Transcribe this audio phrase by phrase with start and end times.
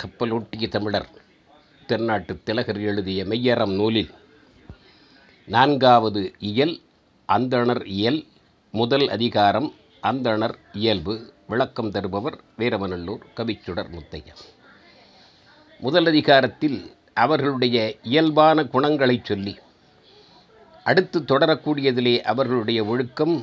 [0.00, 1.08] கப்பலோட்டிய தமிழர்
[1.88, 4.10] தென்னாட்டு திலகர் எழுதிய மெய்யறம் நூலில்
[5.48, 6.74] நான்காவது இயல்
[7.28, 8.20] அந்தணர் இயல்
[8.74, 9.68] முதல் அதிகாரம்
[10.02, 11.14] அந்தணர் இயல்பு
[11.46, 14.34] விளக்கம் தருபவர் வீரமநல்லூர் கவிச்சுடர் முத்தையா
[15.80, 16.78] முதல் அதிகாரத்தில்
[17.16, 19.54] அவர்களுடைய இயல்பான குணங்களைச் சொல்லி
[20.86, 23.36] அடுத்து தொடரக்கூடியதிலே அவர்களுடைய ஒழுக்கம்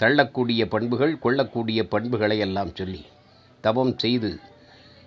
[0.00, 3.02] தள்ளக்கூடிய பண்புகள் கொள்ளக்கூடிய பண்புகளை எல்லாம் சொல்லி
[3.64, 4.30] தவம் செய்து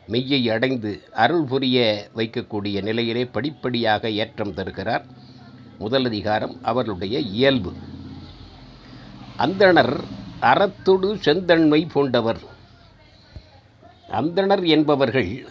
[0.07, 5.05] மெய்யை அடைந்து அருள் புரிய வைக்கக்கூடிய நிலையிலே படிப்படியாக ஏற்றம் தருகிறார்.
[5.77, 7.73] முதல் அதிகாரம் அவர்களுடைய இயல்பு.
[9.37, 9.99] அந்தணர்
[10.39, 12.41] அறத்தொடு செந்தன்மை பூண்டவர்.
[14.09, 15.47] அந்தணர் என்பவர்கள்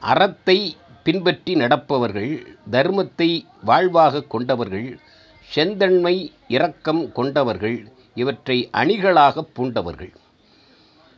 [0.00, 5.00] அறத்தை பின்பற்றி நடப்பவர்கள் தர்மத்தை வாழ்வாக கொண்டவர்கள்
[5.42, 10.12] செந்தன்மை இரக்கம் கொண்டவர்கள் இவற்றை அணிகளாக பூண்டவர்கள்.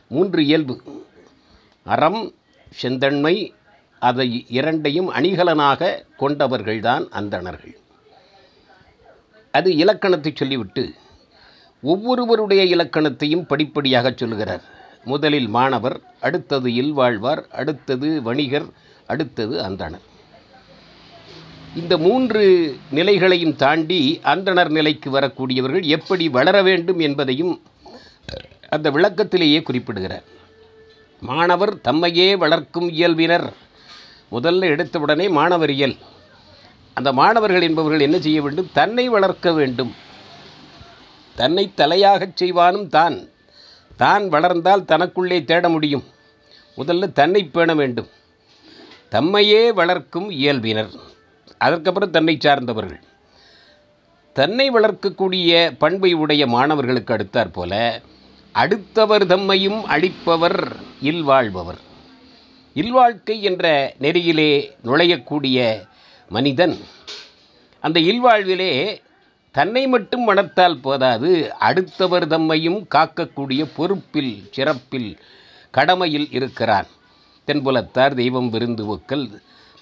[0.07, 0.75] மூன்று இயல்பு.
[1.85, 2.21] அறம்
[2.81, 3.35] செந்தன்மை
[4.01, 7.75] அதை இரண்டையும் அணிகலனாக கொண்டவர்கள்தான் அந்தணர்கள்.
[9.53, 10.83] அது இலக்கணத்தை சொல்லிவிட்டு
[11.83, 14.63] ஒவ்வொருவருடைய இலக்கணத்தையும் படிப்படியாக சொல்கிறார்
[15.11, 18.67] முதலில் மாணவர் அடுத்தது இல்வாழ்வார் அடுத்தது வணிகர்
[19.07, 20.05] அடுத்தது அந்தணர்.
[21.81, 22.43] இந்த மூன்று
[22.97, 23.99] நிலைகளையும் தாண்டி
[24.33, 27.53] அந்தணர் நிலைக்கு வரக்கூடியவர்கள் எப்படி வளர வேண்டும் என்பதையும்
[28.75, 30.25] அந்த விளக்கத்திலேயே குறிப்பிடுகிறார்.
[31.23, 33.53] மாணவர் தம்மையே வளர்க்கும் இயல்பினர்.
[34.31, 35.95] முதல்ல எடுத்தவுடனே மாணவர் இயல்.
[36.93, 38.69] அந்த மாணவர்கள் என்பவர்கள் என்ன செய்ய வேண்டும்?
[38.73, 39.95] தன்னை வளர்க்க வேண்டும்.
[41.35, 43.17] தன்னை தலையாகச் செய்வானும் தான்.
[43.97, 46.03] தான் வளர்ந்தால் தனக்குள்ளே தேட முடியும்.
[46.77, 48.07] முதல்ல தன்னை பேண வேண்டும்.
[49.11, 50.91] தம்மையே வளர்க்கும் இயல்பினர்.
[51.57, 53.01] அதற்கப்புறம் தன்னை சார்ந்தவர்கள்.
[54.33, 58.01] தன்னை வளர்க்கக்கூடிய பண்பை உடைய மாணவர்களுக்கு அடுத்தாற் போல
[58.61, 60.59] அடுத்தவர் தம்மையும் அழிப்பவர்
[61.01, 61.79] இல்வாழ்பவர்.
[62.73, 63.65] இல்வாழ்க்கை என்ற
[63.99, 64.51] நெறியிலே
[64.83, 65.57] நுழையக்கூடிய
[66.29, 66.75] மனிதன்
[67.79, 68.71] அந்த இல்வாழ்விலே
[69.51, 75.19] தன்னை மட்டும் மணத்தால் போதாது அடுத்தவர் தம்மையும் காக்கக்கூடிய பொறுப்பில் சிறப்பில்
[75.71, 76.87] கடமையில் இருக்கிறான்.
[77.47, 79.27] தென்புலத்தார் தெய்வம் விருந்து ஒக்கல்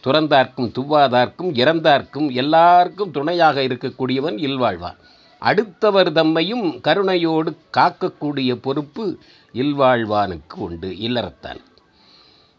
[0.04, 5.00] துறந்தார்க்கும் துவாதார்க்கும் இறந்தார்க்கும் எல்லாருக்கும் துணையாக இருக்கக்கூடியவன் இல்வாழ்வான்.
[5.48, 9.06] அடுத்தவர் தம்மையும் கருணையோடு காக்கக்கூடிய பொறுப்பு
[9.54, 11.62] இல்வாழ்வானுக்கு உண்டு இல்லறத்தான்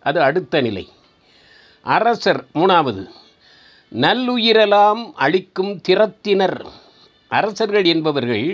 [0.06, 0.84] அது அடுத்த நிலை.
[1.82, 3.03] அரசர் மூணாவது
[4.04, 6.59] நல்லுயிரெல்லாம் அளிக்கும் திறத்தினர்.
[7.28, 8.47] அரசர்கள் என்பவர்கள்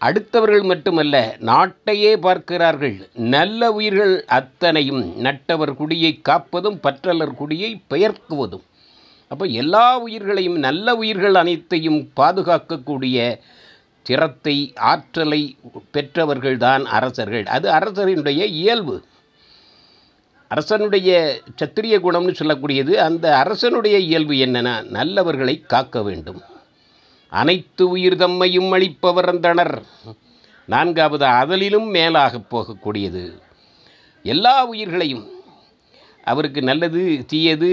[0.00, 2.96] அடுத்தவர்கள் மட்டுமல்ல நாட்டையே பார்க்கிறார்கள்.
[3.34, 8.64] நல்ல உயிர்கள் அத்தனையும் நட்டவர் குடியை காப்பதும் பற்றலர் குடியை பெயர்க்குவதும்.
[9.34, 13.18] அப்போ எல்லா உயிர்களையும் நல்ல உயிர்கள் அனைத்தையும் பாதுகாக்கக்கூடிய
[14.08, 14.54] திறத்தை
[14.90, 15.40] ஆற்றலை
[15.94, 17.44] பெற்றவர்கள்தான் அரசர்கள்.
[17.56, 18.96] அது அரசரினுடைய இயல்பு.
[20.50, 21.10] அரசனுடைய
[21.60, 26.40] சத்திரிய குணம்னு சொல்லக்கூடியது அந்த அரசனுடைய இயல்பு என்னென்னா நல்லவர்களை காக்க வேண்டும்.
[27.32, 29.76] அனைத்து உயிர் தம்மையும் அளிப்பவர் அந்தனர்
[30.74, 33.24] நான்காவது அதலிலும் மேலாக போகக்கூடியது.
[34.24, 35.24] எல்லா உயிர்களையும்
[36.30, 37.72] அவருக்கு நல்லது தீயது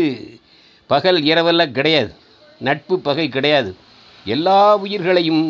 [0.92, 2.12] பகல் இரவெல்லாம் கிடையாது.
[2.68, 3.72] நட்பு பகை கிடையாது.
[4.36, 5.44] எல்லா உயிர்களையும்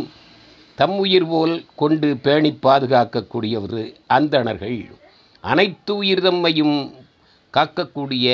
[0.79, 3.81] தம் உயிர் போல் கொண்டு பேணி பாதுகாக்கக்கூடியவர்
[4.17, 4.79] அந்தணர்கள்.
[5.51, 6.75] அனைத்து உயிர் தம்மையும்
[7.55, 8.27] காக்கக்கூடிய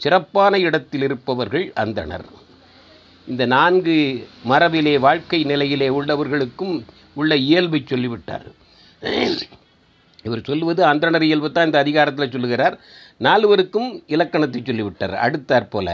[0.00, 2.28] சிறப்பான இடத்தில் இருப்பவர்கள் அந்தணர்.
[3.30, 3.96] இந்த நான்கு
[4.50, 6.74] மரபிலே வாழ்க்கை நிலையிலே உள்ளவர்களுக்கும்
[7.20, 8.46] உள்ள இயல்பை சொல்லிவிட்டார்.
[10.26, 12.76] இவர் சொல்லுவது அந்தணர் இயல்பு தான் இந்த அதிகாரத்தில் சொல்லுகிறார்.
[13.26, 15.14] நால்வருக்கும் இலக்கணத்தை சொல்லிவிட்டார்.
[15.24, 15.88] அடுத்தாற் போல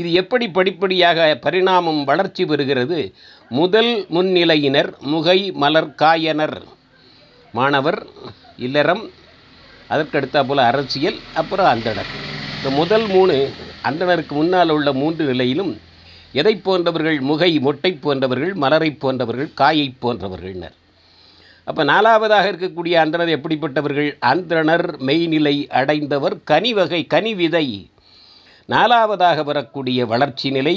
[0.00, 2.98] இது எப்படி படிப்படியாக பரிணாமம் வளர்ச்சி பெறுகிறது?
[3.50, 6.58] முதல் முன்னிலையினர் முகை மலர் காயனர்.
[7.52, 8.00] மாணவர்
[8.66, 9.02] இல்லறம்
[9.90, 12.12] அதற்கடுத்தா போல் அரசியல் அப்புறம் அந்தணர்
[12.56, 13.34] இந்த முதல் மூணு
[13.88, 15.72] அந்தணருக்கு முன்னால் உள்ள மூன்று நிலையிலும்
[16.32, 20.76] எதை போன்றவர்கள் முகை மொட்டை போன்றவர்கள் மலரை போன்றவர்கள் காயை போன்றவர்கள்னர்.
[21.64, 24.08] அப்போ நாலாவதாக இருக்கக்கூடிய அந்தணர் எப்படிப்பட்டவர்கள்?
[24.32, 27.66] அந்தணர் மெய்நிலை அடைந்தவர் கனிவகை கனி விதை
[28.72, 30.76] நாலாவதாக வரக்கூடிய வளர்ச்சி நிலை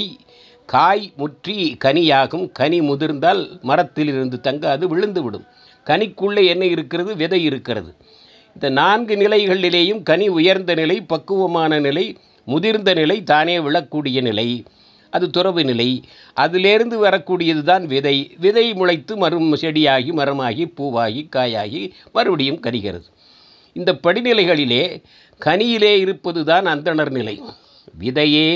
[0.66, 2.46] காய் முற்றி கனியாகும்.
[2.52, 5.46] கனி முதிர்ந்தால் மரத்திலிருந்து தங்காது விழுந்துவிடும்.
[5.84, 7.16] கனிக்குள்ளே என்ன இருக்கிறது?
[7.16, 7.94] விதை இருக்கிறது.
[8.54, 12.06] இந்த நான்கு நிலைகளிலேயும் கனி உயர்ந்த நிலை பக்குவமான நிலை
[12.44, 14.64] முதிர்ந்த நிலை தானே விழக்கூடிய நிலை.
[15.10, 15.88] அது துறவு நிலை.
[16.40, 18.16] அதிலேருந்து வரக்கூடியது தான் விதை.
[18.38, 21.82] விதை முளைத்து மரும் செடியாகி மரமாகி பூவாகி காயாகி
[22.12, 23.06] மறுபடியும் கரிகிறது.
[23.72, 24.82] இந்த படிநிலைகளிலே
[25.44, 27.36] கனியிலே இருப்பது தான் அந்தணர் நிலை.
[28.02, 28.50] விதையே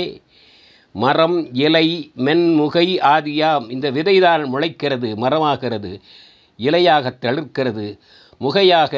[0.95, 1.87] மரம் இலை
[2.25, 3.65] மென்முகை ஆதியாம்.
[3.75, 5.91] இந்த விதைதான் முளைக்கிறது மரமாகிறது
[6.59, 7.85] இலையாக தளிர்க்கிறது
[8.41, 8.93] முகையாக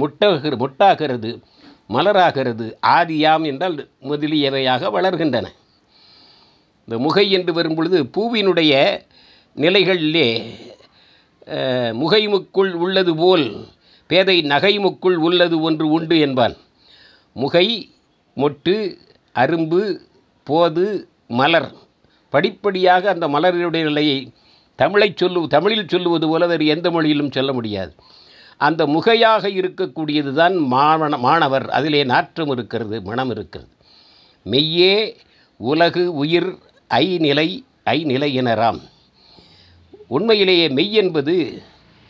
[0.00, 1.30] முட்டகு முட்டாகிறது
[1.94, 2.66] மலராகிறது
[2.98, 3.76] ஆதியாம் என்றால்
[4.10, 5.46] முதலியவையாக வளர்கின்றன.
[6.88, 8.72] இந்த முகை என்று வரும்பொழுது பூவினுடைய
[9.56, 10.28] நிலைகளிலே
[12.02, 13.46] முகைமுக்குள் உள்ளது போல்
[14.10, 16.54] பேதை நகைமுக்குள் உள்ளது ஒன்று உண்டு என்பான்.
[17.36, 17.66] முகை
[18.36, 18.74] மொட்டு
[19.34, 19.80] அரும்பு
[20.46, 20.84] போது
[21.40, 21.70] மலர்.
[22.34, 24.18] படிப்படியாக அந்த மலரினுடைய நிலையை
[24.76, 27.92] தமிழை சொல்லு தமிழில் சொல்லுவது போல வேறு எந்த மொழியிலும் சொல்ல முடியாது.
[28.56, 31.66] அந்த முகையாக இருக்கக்கூடியது தான் மாண மாணவர்.
[31.70, 33.70] அதிலே நாற்றம் இருக்கிறது மனம் இருக்கிறது.
[34.52, 34.94] மெய்யே
[35.56, 36.50] உலகு உயிர்
[37.02, 37.48] ஐநிலை
[37.96, 38.80] ஐநிலையினராம்
[40.08, 41.34] உண்மையிலேயே மெய் என்பது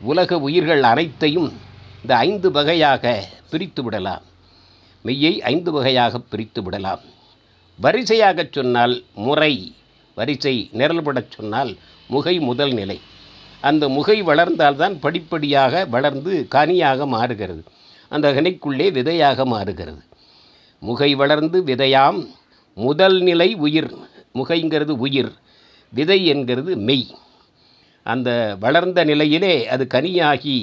[0.01, 1.51] உலக உயிர்கள் அனைத்தையும்
[2.03, 3.13] இந்த ஐந்து வகையாக
[3.51, 4.25] பிரித்து விடலாம்.
[5.05, 7.03] மெய்யை ஐந்து வகையாக பிரித்து விடலாம்.
[7.79, 9.55] வரிசையாகச் சொன்னால் முறை
[10.17, 11.73] வரிசை நிரல்படச் சொன்னால்
[12.09, 12.99] முகை முதல் நிலை.
[13.61, 17.63] அந்த முகை வளர்ந்தால்தான் படிப்படியாக வளர்ந்து கனியாக மாறுகிறது.
[18.09, 20.03] அந்த கனிக்குள்ளே விதையாக மாறுகிறது.
[20.83, 22.21] முகை வளர்ந்து விதையாம்
[22.77, 23.93] முதல் நிலை உயிர்.
[24.35, 25.33] முகைங்கிறது உயிர்.
[25.93, 27.07] விதை என்கிறது மெய்.
[28.07, 30.57] அந்த வளர்ந்த நிலையிலே அது கனியாகி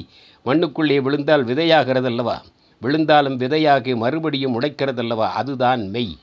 [0.45, 2.37] மண்ணுக்குள்ளே விழுந்தால் விதையாகிறது அல்லவா
[2.81, 5.27] விழுந்தாலும் விதையாகி மறுபடியும் உடைக்கிறதல்லவா?
[5.31, 6.17] அதுதான் மெய்.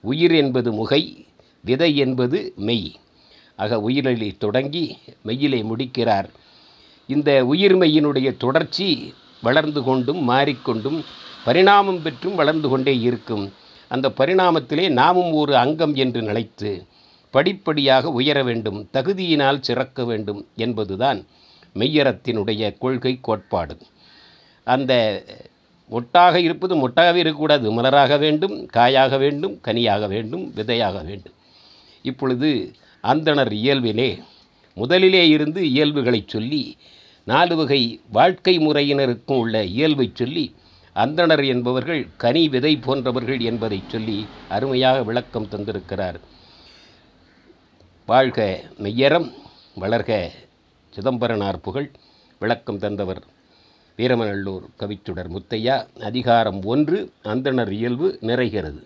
[0.00, 1.26] உயிர் என்பது முகை
[1.60, 2.94] விதை என்பது மெய்.
[3.56, 6.30] ஆக உயிரிலே தொடங்கி மெய்யிலே முடிக்கிறார்.
[7.06, 11.04] இந்த உயிர்மையினுடைய தொடர்ச்சி வளர்ந்து கொண்டும் மாறிக்கொண்டும்
[11.44, 13.52] பரிணாமம் பெற்றும் வளர்ந்து கொண்டே இருக்கும்.
[13.88, 16.86] அந்த பரிணாமத்திலே நாமும் ஒரு அங்கம் என்று நினைத்து
[17.30, 21.26] படிப்படியாக உயர வேண்டும் தகுதியினால் சிறக்க வேண்டும் என்பதுதான்
[21.74, 23.78] மெய்யறத்தினுடைய கொள்கை கோட்பாடு.
[24.64, 25.24] அந்த
[25.90, 27.66] மொட்டாக இருப்பது மொட்டாகவே இருக்கக்கூடாது.
[27.72, 31.36] மலராக வேண்டும் காயாக வேண்டும் கனியாக வேண்டும் விதையாக வேண்டும்.
[32.02, 32.48] இப்பொழுது
[33.04, 34.10] அந்தணர் இயல்பிலே
[34.76, 36.62] முதலிலே இருந்து இயல்புகளைச் சொல்லி
[37.24, 40.44] நாலு வகை வாழ்க்கை முறையினருக்கும் உள்ள இயல்பைச் சொல்லி
[40.96, 44.18] அந்தணர் என்பவர்கள் கனி விதை போன்றவர்கள் என்பதைச் சொல்லி
[44.48, 46.18] அருமையாக விளக்கம் தந்திருக்கிறார்.
[48.08, 48.38] வாழ்க
[48.78, 49.28] மெய்யரம்
[49.80, 50.12] வளர்க
[50.92, 51.90] சிதம்பரனார் புகழ்
[52.38, 53.22] விளக்கம் தந்தவர்
[53.98, 58.80] வீரமநல்லூர் கவிச்சுடர் முத்தையா அதிகாரம் ஒன்று அந்தணர் இயல்பு நிறைகிறது.